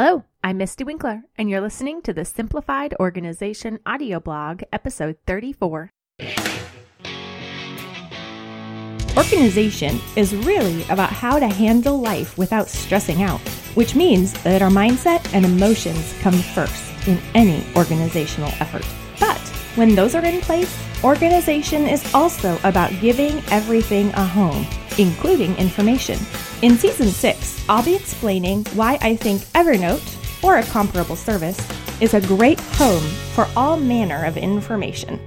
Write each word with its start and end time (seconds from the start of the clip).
Hello, 0.00 0.22
I'm 0.44 0.60
Mystie 0.60 0.86
Winckler, 0.86 1.24
and 1.36 1.50
you're 1.50 1.60
listening 1.60 2.02
to 2.02 2.12
the 2.12 2.24
Simplified 2.24 2.94
Organization 3.00 3.80
audio 3.84 4.20
blog, 4.20 4.62
episode 4.72 5.16
34. 5.26 5.90
Organization 9.16 9.98
is 10.14 10.36
really 10.36 10.84
about 10.84 11.10
how 11.10 11.40
to 11.40 11.48
handle 11.48 11.98
life 11.98 12.38
without 12.38 12.68
stressing 12.68 13.24
out, 13.24 13.40
which 13.74 13.96
means 13.96 14.40
that 14.44 14.62
our 14.62 14.70
mindset 14.70 15.34
and 15.34 15.44
emotions 15.44 16.14
come 16.20 16.34
first 16.54 17.08
in 17.08 17.18
any 17.34 17.64
organizational 17.74 18.52
effort. 18.60 18.86
But 19.18 19.40
when 19.74 19.96
those 19.96 20.14
are 20.14 20.24
in 20.24 20.40
place, 20.42 20.72
organization 21.02 21.88
is 21.88 22.14
also 22.14 22.56
about 22.62 22.92
giving 23.00 23.42
everything 23.50 24.10
a 24.10 24.24
home, 24.24 24.64
including 24.96 25.56
information. 25.56 26.18
In 26.60 26.76
season 26.76 27.06
six, 27.06 27.64
I'll 27.68 27.84
be 27.84 27.94
explaining 27.94 28.64
why 28.74 28.98
I 29.00 29.14
think 29.14 29.42
Evernote, 29.54 30.42
or 30.42 30.56
a 30.56 30.64
comparable 30.64 31.14
service, 31.14 31.56
is 32.00 32.14
a 32.14 32.20
great 32.20 32.58
home 32.58 33.04
for 33.32 33.46
all 33.56 33.76
manner 33.76 34.24
of 34.24 34.36
information. 34.36 35.20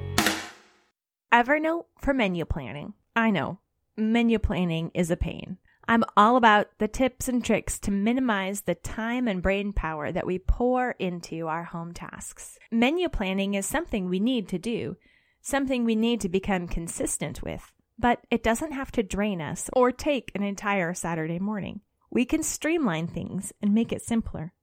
Evernote 1.34 1.86
for 2.02 2.14
menu 2.14 2.44
planning. 2.44 2.96
I 3.16 3.30
know, 3.30 3.60
menu 3.96 4.40
planning 4.40 4.92
is 4.94 5.10
a 5.10 5.16
pain. 5.16 5.58
I'm 5.88 6.04
all 6.18 6.36
about 6.36 6.68
the 6.80 6.90
tips 6.90 7.30
and 7.30 7.44
tricks 7.46 7.80
to 7.80 7.92
minimize 7.92 8.64
the 8.64 8.76
time 8.76 9.30
and 9.30 9.42
brain 9.42 9.72
power 9.72 10.12
that 10.12 10.28
we 10.28 10.38
pour 10.38 10.92
into 11.00 11.48
our 11.48 11.64
home 11.64 11.94
tasks. 11.94 12.60
Menu 12.72 13.08
planning 13.08 13.54
is 13.54 13.66
something 13.66 14.10
we 14.10 14.20
need 14.20 14.50
to 14.50 14.60
do, 14.60 14.98
something 15.42 15.86
we 15.86 15.96
need 15.96 16.20
to 16.20 16.30
become 16.30 16.68
consistent 16.68 17.42
with 17.42 17.72
but 17.98 18.22
it 18.30 18.44
doesn't 18.44 18.72
have 18.72 18.92
to 18.94 19.04
drain 19.04 19.42
us 19.42 19.70
or 19.74 19.92
take 19.92 20.32
an 20.36 20.44
entire 20.44 20.94
Saturday 20.94 21.40
morning. 21.40 21.82
We 22.10 22.26
can 22.26 22.44
streamline 22.44 23.08
things 23.08 23.54
and 23.62 23.74
make 23.74 23.92
it 23.92 24.02
simpler. 24.02 24.54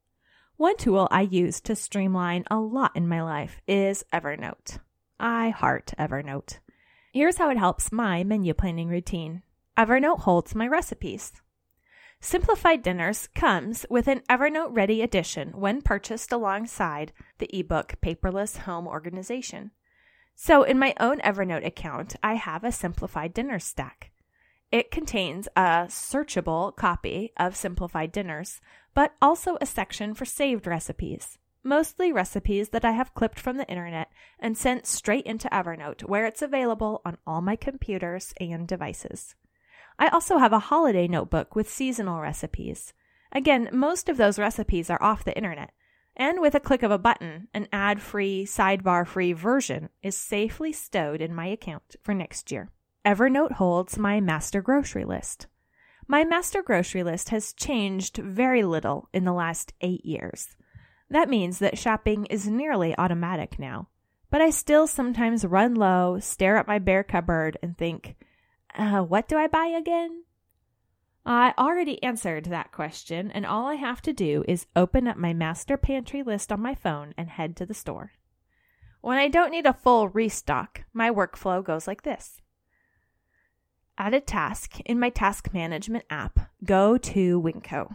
One 0.57 0.77
tool 0.77 1.09
I 1.11 1.23
use 1.23 1.61
to 1.63 1.77
streamline 1.77 2.45
a 2.51 2.59
lot 2.59 2.97
in 2.97 3.07
my 3.07 3.23
life 3.23 3.61
is 3.67 4.05
Evernote. 4.13 4.79
I 5.21 5.51
heart 5.51 5.95
Evernote. 5.99 6.59
Here's 7.13 7.39
how 7.39 7.51
it 7.51 7.57
helps 7.57 7.93
my 7.93 8.25
menu 8.25 8.55
planning 8.55 8.89
routine. 8.89 9.43
Evernote 9.77 10.21
holds 10.21 10.55
my 10.55 10.67
recipes. 10.67 11.33
Simplified 12.21 12.83
Dinners 12.83 13.29
comes 13.29 13.87
with 13.89 14.09
an 14.09 14.23
Evernote 14.29 14.77
Ready 14.77 15.03
edition 15.03 15.53
when 15.53 15.81
purchased 15.81 16.33
alongside 16.33 17.13
the 17.39 17.49
ebook 17.57 17.95
Paperless 18.03 18.59
Home 18.59 18.89
Organization. 18.89 19.71
So, 20.41 20.63
in 20.63 20.79
my 20.79 20.95
own 21.01 21.19
Evernote 21.19 21.67
account, 21.67 22.15
I 22.23 22.35
have 22.35 22.63
a 22.63 22.71
simplified 22.71 23.35
dinner 23.35 23.59
stack. 23.59 24.13
It 24.71 24.93
contains 24.93 25.49
a 25.57 25.87
searchable 25.89 26.77
copy 26.77 27.33
of 27.37 27.57
simplified 27.57 28.13
dinners, 28.13 28.61
but 28.95 29.15
also 29.21 29.59
a 29.61 29.67
section 29.67 30.15
for 30.15 30.25
saved 30.25 30.69
recipes, 30.69 31.39
mostly 31.65 32.13
recipes 32.13 32.69
that 32.69 32.85
I 32.85 32.93
have 32.93 33.15
clipped 33.15 33.41
from 33.41 33.57
the 33.57 33.69
internet 33.69 34.13
and 34.39 34.57
sent 34.57 34.87
straight 34.87 35.27
into 35.27 35.49
Evernote, 35.49 36.09
where 36.09 36.25
it's 36.25 36.41
available 36.41 37.03
on 37.05 37.19
all 37.27 37.41
my 37.41 37.57
computers 37.57 38.33
and 38.41 38.69
devices. 38.69 39.35
I 39.99 40.07
also 40.07 40.39
have 40.39 40.53
a 40.53 40.61
holiday 40.71 41.09
notebook 41.09 41.57
with 41.57 41.69
seasonal 41.69 42.21
recipes. 42.21 42.93
Again, 43.33 43.71
most 43.73 44.09
of 44.09 44.17
those 44.17 44.39
recipes 44.39 44.89
are 44.89 45.03
off 45.03 45.25
the 45.25 45.37
internet, 45.37 45.73
and 46.19 46.41
with 46.41 46.55
a 46.55 46.61
click 46.61 46.83
of 46.83 46.91
a 46.91 46.99
button, 46.99 47.49
an 47.55 47.69
ad 47.73 48.03
free, 48.03 48.45
sidebar 48.45 49.07
free 49.07 49.33
version 49.33 49.89
is 50.03 50.17
safely 50.17 50.73
stowed 50.73 51.21
in 51.21 51.35
my 51.35 51.47
account 51.47 51.97
for 52.03 52.13
next 52.13 52.51
year. 52.51 52.71
Evernote 53.05 53.53
holds 53.53 53.97
my 53.97 54.21
master 54.21 54.61
grocery 54.61 55.05
list. 55.05 55.47
My 56.09 56.25
master 56.25 56.63
grocery 56.63 57.05
list 57.05 57.29
has 57.29 57.53
changed 57.53 58.17
very 58.17 58.65
little 58.65 59.09
in 59.13 59.25
the 59.25 59.33
last 59.33 59.73
eight 59.81 60.05
years. 60.05 60.57
That 61.09 61.29
means 61.29 61.59
that 61.61 61.79
shopping 61.79 62.27
is 62.27 62.49
nearly 62.49 62.97
automatic 62.99 63.59
now. 63.59 63.89
But 64.31 64.41
I 64.41 64.51
still 64.51 64.87
sometimes 64.87 65.45
run 65.45 65.75
low, 65.75 66.19
stare 66.19 66.57
at 66.57 66.67
my 66.67 66.79
bare 66.79 67.05
cupboard, 67.05 67.57
and 67.63 67.79
think, 67.79 68.17
uh, 68.77 69.03
what 69.03 69.29
do 69.29 69.37
I 69.37 69.47
buy 69.47 69.67
again? 69.67 70.25
I 71.31 71.53
already 71.59 72.03
answered 72.03 72.47
that 72.47 72.73
question, 72.73 73.31
and 73.31 73.45
all 73.45 73.67
I 73.67 73.75
have 73.75 74.01
to 74.01 74.15
do 74.15 74.47
is 74.49 74.65
open 74.75 75.07
up 75.07 75.19
my 75.19 75.35
master 75.35 75.77
pantry 75.77 76.23
list 76.23 76.51
on 76.51 76.63
my 76.63 76.75
phone 76.75 77.13
and 77.19 77.29
head 77.29 77.55
to 77.57 77.67
the 77.67 77.75
store. 77.75 78.13
When 79.03 79.19
I 79.19 79.29
don't 79.29 79.51
need 79.51 79.67
a 79.67 79.75
full 79.75 80.09
restock, 80.09 80.85
my 80.95 81.11
workflow 81.11 81.63
goes 81.63 81.87
like 81.87 82.01
this. 82.01 82.41
Add 83.99 84.15
a 84.15 84.23
task 84.23 84.81
in 84.87 84.99
my 84.99 85.11
task 85.11 85.53
management 85.53 86.07
app, 86.09 86.51
go 86.65 86.97
to 86.97 87.39
Winco. 87.43 87.95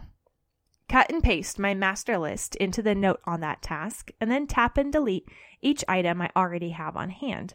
Cut 0.88 1.10
and 1.10 1.20
paste 1.20 1.58
my 1.58 1.74
master 1.74 2.18
list 2.18 2.54
into 2.54 2.82
the 2.82 2.94
note 2.94 3.20
on 3.24 3.40
that 3.40 3.62
task, 3.62 4.12
and 4.20 4.30
then 4.30 4.46
tap 4.46 4.78
and 4.78 4.92
delete 4.92 5.28
each 5.60 5.84
item 5.88 6.22
I 6.22 6.30
already 6.36 6.68
have 6.68 6.96
on 6.96 7.10
hand. 7.10 7.54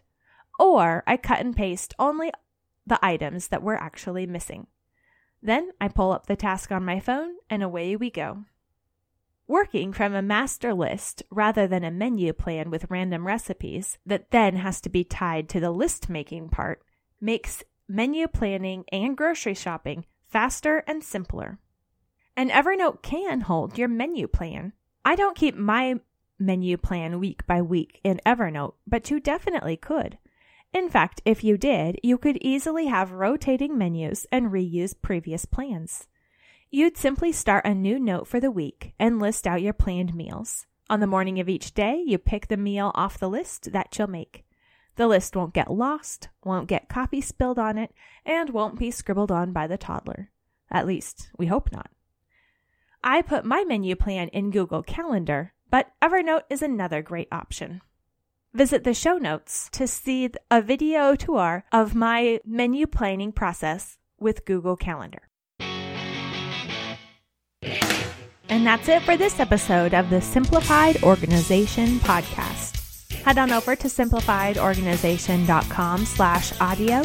Or 0.60 1.06
I 1.08 1.16
cut 1.16 1.40
and 1.40 1.56
paste 1.56 1.94
only 1.98 2.32
the 2.86 3.00
items 3.02 3.48
that 3.48 3.64
we're 3.64 3.76
actually 3.76 4.28
missing. 4.28 4.68
Then 5.42 5.72
I 5.80 5.88
pull 5.88 6.12
up 6.12 6.28
the 6.28 6.36
task 6.36 6.72
on 6.72 6.84
my 6.84 7.00
phone 7.00 7.36
and 7.50 7.64
away 7.64 7.96
we 7.96 8.10
go. 8.10 8.46
Working 9.48 9.94
from 9.94 10.14
a 10.14 10.22
master 10.22 10.74
list 10.74 11.24
rather 11.32 11.66
than 11.66 11.84
a 11.84 11.92
menu 11.92 12.34
plan 12.34 12.70
with 12.70 12.90
random 12.90 13.26
recipes 13.26 13.98
that 14.06 14.32
then 14.32 14.58
has 14.58 14.80
to 14.82 14.90
be 14.90 15.04
tied 15.04 15.50
to 15.50 15.60
the 15.60 15.72
list 15.72 16.10
making 16.10 16.50
part 16.50 16.84
makes 17.20 17.64
menu 17.88 18.28
planning 18.28 18.86
and 18.92 19.18
grocery 19.18 19.56
shopping 19.56 20.06
faster 20.28 20.84
and 20.86 21.04
simpler. 21.04 21.58
And 22.38 22.52
Evernote 22.52 23.02
can 23.02 23.42
hold 23.42 23.78
your 23.78 23.88
menu 23.88 24.28
plan. 24.28 24.74
I 25.04 25.16
don't 25.16 25.36
keep 25.36 25.56
my 25.56 25.96
menu 26.38 26.78
plan 26.78 27.20
week 27.20 27.46
by 27.48 27.62
week 27.62 28.00
in 28.04 28.22
Evernote, 28.26 28.76
but 28.86 29.10
you 29.10 29.20
definitely 29.20 29.76
could. 29.76 30.18
In 30.72 30.90
fact, 30.90 31.22
if 31.25 31.44
you 31.44 31.57
did, 31.57 32.00
you 32.03 32.18
could 32.18 32.38
easily 32.41 32.88
have 32.88 33.12
rotating 33.12 33.78
menus 33.78 34.28
and 34.31 34.52
reuse 34.52 34.94
previous 35.02 35.46
plans. 35.46 36.07
You'd 36.69 36.97
simply 36.97 37.31
start 37.31 37.66
a 37.66 37.74
new 37.74 38.00
note 38.00 38.28
for 38.28 38.40
the 38.40 38.52
week 38.52 38.94
and 39.00 39.19
list 39.19 39.47
out 39.47 39.63
your 39.63 39.74
planned 39.74 40.13
meals. 40.13 40.68
On 40.88 41.00
the 41.00 41.07
morning 41.07 41.40
of 41.40 41.50
each 41.50 41.74
day, 41.74 42.03
you 42.06 42.19
pick 42.19 42.47
the 42.47 42.57
meal 42.57 42.91
off 42.94 43.18
the 43.18 43.30
list 43.30 43.72
that 43.72 43.97
you'll 43.97 44.07
make. 44.07 44.46
The 44.96 45.07
list 45.07 45.35
won't 45.35 45.53
get 45.53 45.72
lost, 45.72 46.30
won't 46.44 46.68
get 46.68 46.90
coffee 46.90 47.22
spilled 47.22 47.57
on 47.57 47.78
it, 47.78 47.91
and 48.25 48.51
won't 48.51 48.78
be 48.78 48.91
scribbled 48.91 49.31
on 49.31 49.51
by 49.51 49.66
the 49.66 49.78
toddler. 49.78 50.30
At 50.69 50.86
least, 50.86 51.31
we 51.38 51.47
hope 51.47 51.72
not. 51.72 51.90
I 53.03 53.22
put 53.22 53.46
my 53.46 53.63
menu 53.63 53.96
plan 53.96 54.28
in 54.28 54.51
Google 54.51 54.84
Calendar, 54.84 55.53
but 55.72 55.91
Evernote 56.01 56.44
is 56.50 56.62
another 56.62 57.01
great 57.01 57.30
option. 57.31 57.81
Visit 58.54 58.84
the 58.84 58.96
show 58.96 59.20
notes 59.20 59.70
to 59.74 59.86
see 59.88 60.28
a 60.50 60.60
video 60.60 61.14
tour 61.16 61.66
of 61.72 61.94
my 61.94 62.40
menu 62.44 62.88
planning 62.88 63.32
process 63.32 64.00
with 64.20 64.44
Google 64.46 64.76
Calendar. 64.76 65.22
And 68.50 68.66
that's 68.66 68.90
it 68.90 69.04
for 69.04 69.16
this 69.16 69.40
episode 69.40 69.94
of 69.94 70.10
the 70.10 70.20
Simplified 70.20 71.04
Organization 71.04 72.00
Podcast. 72.00 73.14
Head 73.22 73.38
on 73.38 73.52
over 73.52 73.76
to 73.76 73.88
simplifiedorganization.com 73.88 76.06
slash 76.06 76.60
audio 76.60 77.04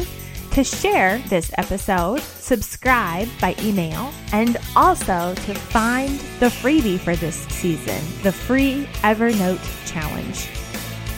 to 0.49 0.63
share 0.63 1.19
this 1.29 1.51
episode, 1.59 2.21
subscribe 2.21 3.27
by 3.39 3.55
email, 3.61 4.11
and 4.31 4.57
also 4.75 5.35
to 5.35 5.53
find 5.53 6.17
the 6.39 6.47
freebie 6.47 6.97
for 6.97 7.15
this 7.15 7.35
season, 7.49 8.01
the 8.23 8.31
free 8.31 8.87
Evernote 9.03 9.61
Challenge 9.85 10.64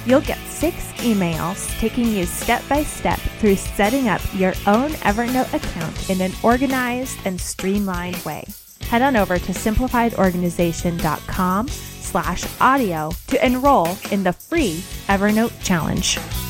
you'll 0.07 0.22
get 0.22 0.40
six 0.47 0.75
emails 0.94 1.69
taking 1.79 2.06
you 2.06 2.25
step 2.25 2.63
by 2.69 2.81
step 2.81 3.19
through 3.40 3.57
setting 3.57 4.07
up 4.07 4.22
your 4.34 4.53
own 4.66 4.91
Evernote 5.03 5.53
account 5.53 6.09
in 6.09 6.22
an 6.22 6.31
organized 6.41 7.19
and 7.25 7.38
streamlined 7.40 8.18
way. 8.25 8.45
Head 8.90 9.01
on 9.01 9.18
over 9.18 9.38
to 9.38 9.51
simplifiedorganization.com 9.51 11.68
slash 11.68 12.45
audio 12.62 13.12
to 13.27 13.45
enroll 13.45 13.89
in 14.12 14.24
the 14.24 14.33
free 14.33 14.77
Evernote 15.07 15.51
Challenge. 15.62 16.46